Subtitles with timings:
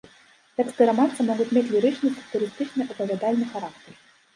[0.61, 4.07] Тэксты раманса могуць мець лірычны, сатырычны, апавядальны характар.